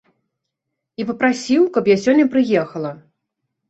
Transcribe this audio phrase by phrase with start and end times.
[1.03, 2.99] І папрасіў, каб я сёння прыехала.